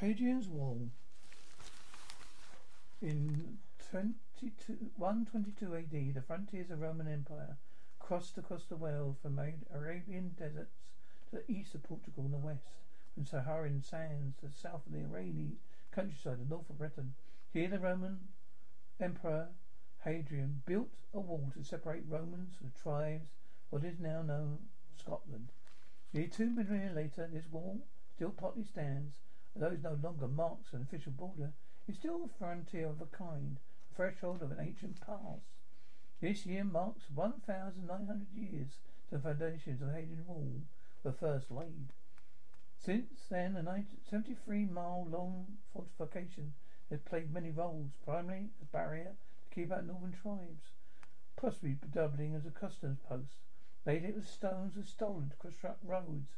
[0.00, 0.90] Hadrian's Wall.
[3.00, 3.58] In
[3.90, 7.56] 22, 122 AD, the frontiers of the Roman Empire
[8.00, 9.38] crossed across the world from
[9.72, 10.80] Arabian deserts
[11.30, 12.72] to the east of Portugal and the west,
[13.14, 15.58] from Saharan sands to the south of the Iranian
[15.92, 17.14] countryside and north of Britain.
[17.52, 18.18] Here the Roman
[19.00, 19.48] Emperor
[20.02, 23.30] Hadrian built a wall to separate Romans from tribes
[23.70, 24.58] what is now known
[24.92, 25.52] as Scotland.
[26.12, 29.14] Nearly two million years later, this wall still partly stands,
[29.54, 31.52] although it no longer marks an official border.
[31.86, 33.58] It's still a frontier of a kind,
[33.92, 35.46] a threshold of an ancient past.
[36.20, 40.62] This year marks 1,900 years since the foundations of Hadrian Wall
[41.02, 41.92] were first laid.
[42.78, 46.54] Since then, a 73 mile long fortification
[46.90, 49.14] has played many roles, primarily as a barrier
[49.48, 50.72] to keep out northern tribes,
[51.36, 53.36] possibly doubling as a customs post.
[53.86, 56.36] Later it was stones were stolen to construct roads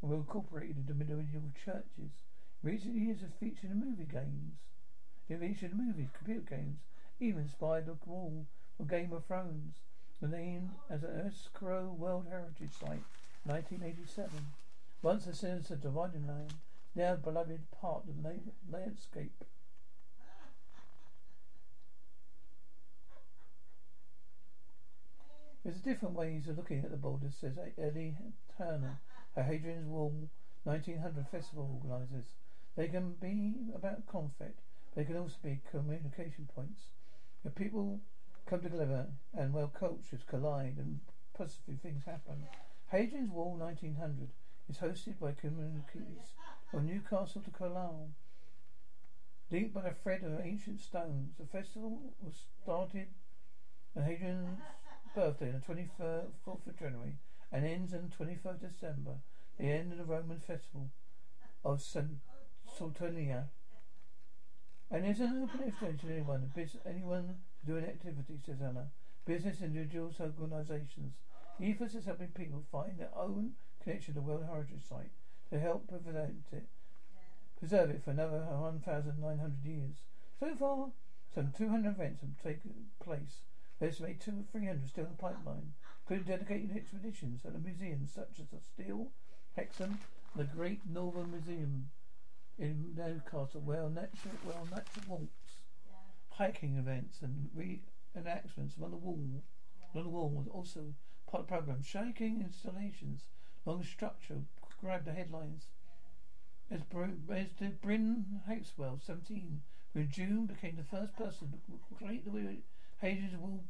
[0.00, 2.22] and were incorporated into medieval churches.
[2.64, 4.54] Recent years have featured in movie games.
[5.28, 6.80] It featured in movies, computer games,
[7.20, 8.46] even the wall
[8.80, 9.74] of Game of Thrones,
[10.22, 13.04] named as an UNESCO World Heritage Site
[13.44, 14.30] in 1987.
[15.02, 16.48] Once a sinister dividing line,
[16.94, 18.40] now a beloved part of the
[18.72, 19.44] landscape.
[25.62, 28.16] There's different ways of looking at the borders, says Eddie
[28.56, 29.00] Turner,
[29.36, 30.30] a Hadrian's Wall
[30.64, 32.32] 1900 festival organisers.
[32.76, 34.60] They can be about conflict,
[34.94, 36.88] they can also be communication points.
[37.44, 38.00] If people
[38.46, 41.00] come together and well cultures collide and
[41.36, 42.46] positive things happen.
[42.92, 44.28] Hadrian's Wall 1900
[44.68, 46.34] is hosted by communities
[46.70, 48.10] from Newcastle to Carlisle.
[49.50, 53.08] Linked by a thread of ancient stones, the festival was started
[53.96, 54.60] on Hadrian's
[55.14, 57.16] birthday on the 24th of January
[57.52, 59.16] and ends on the 21st of December,
[59.58, 60.90] the end of the Roman festival
[61.64, 62.18] of St.
[62.76, 63.48] Saturnalia.
[64.90, 66.52] And there's an open invitation to anyone,
[66.86, 68.88] anyone to do an activity, says Anna.
[69.24, 71.14] Business, individuals, organisations.
[71.58, 73.52] The ethos is helping people find their own
[73.82, 75.12] connection to the World Heritage Site
[75.50, 76.66] to help prevent it,
[77.58, 79.96] preserve it for another 1,900 years.
[80.38, 80.88] So far,
[81.34, 83.40] some 200 events have taken place.
[83.80, 88.12] There's made two or 300 still in the pipeline, including dedicated expeditions at the museums
[88.12, 89.08] such as the Steel,
[89.56, 89.98] Hexham,
[90.34, 91.90] and the Great Northern Museum
[92.58, 95.62] in Newcastle, well natural, well natural walks,
[96.30, 99.42] hiking events, and reenactments on the wall.
[99.94, 100.94] On the wall was also
[101.30, 101.82] part of the program.
[101.82, 103.28] Shaking installations
[103.66, 104.42] along the structure
[104.80, 105.66] grabbed the headlines.
[106.70, 106.80] As,
[107.30, 109.62] as did Bryn Hexwell, 17,
[109.92, 112.62] who in June became the first person to complete the
[113.00, 113.64] Hadrian's Wall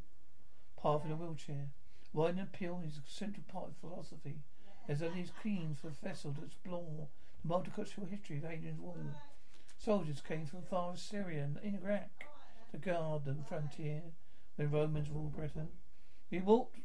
[0.81, 1.69] path in a wheelchair.
[2.12, 4.37] Wine appeal is a central part of philosophy,
[4.89, 7.09] as it is keen for the vessel to explore
[7.47, 8.97] multicultural history of Hadrian's Wall.
[9.78, 12.25] Soldiers came from far as Syria and Iraq
[12.71, 14.03] to guard the frontier
[14.56, 15.69] when Romans ruled Britain.
[16.31, 16.78] We walked,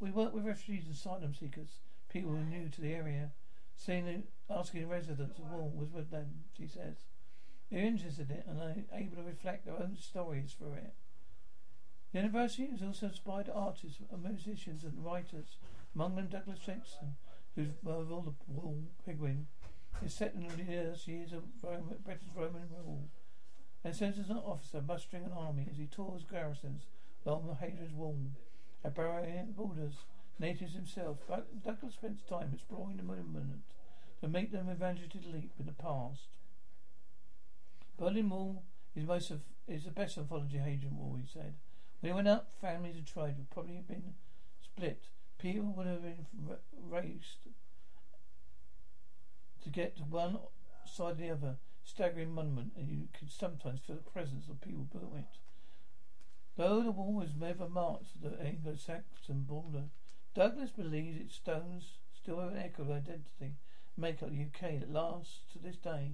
[0.00, 1.78] we worked with refugees and asylum seekers,
[2.10, 3.30] people who were new to the area,
[3.76, 6.96] seeing asking residents of Wall was with them, she says.
[7.70, 10.94] They're interested in it and are able to reflect their own stories through it.
[12.12, 15.56] The university has also inspired artists, musicians and writers,
[15.94, 17.16] among them Douglas Sampson,
[17.56, 19.46] whose novel The Wall Penguin
[20.02, 23.08] is set in the years of Roman, British Roman rule,
[23.84, 26.84] and sends as an officer mustering an army as he tours garrisons
[27.26, 28.16] along the Hadrian's Wall
[28.84, 29.94] at barrier borders.
[30.36, 33.62] Natives himself, but Douglas spends time exploring the monument
[34.20, 36.26] to make them evangelistic leap in the past.
[37.96, 38.64] Berlin Wall
[38.96, 41.54] is most of is the best anthology Hadrian Wall, he said.
[42.00, 44.14] When he went up, families and tribes would probably have been
[44.60, 45.04] split.
[45.38, 46.26] People would have been
[46.90, 47.46] raced
[49.64, 50.38] to get to one
[50.84, 51.56] side or the other.
[51.86, 55.38] Staggering monument, and you could sometimes feel the presence of people built it.
[56.56, 59.84] Though the wall was never marked to the Anglo-Saxon border,
[60.34, 63.56] Douglas believes its stones still have an echo of identity,
[63.98, 66.12] make up the UK that lasts to this day.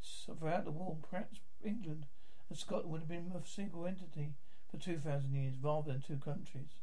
[0.00, 2.06] So throughout the war, perhaps England
[2.48, 4.32] and Scotland would have been a single entity
[4.70, 6.80] for 2,000 years rather than two countries,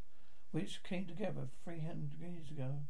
[0.52, 2.84] which came together 300 years ago.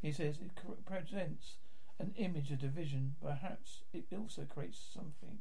[0.00, 0.52] He says it
[0.86, 1.56] presents
[2.02, 3.14] an image of division.
[3.22, 5.38] Perhaps it also creates something,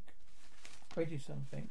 [0.94, 1.70] created something.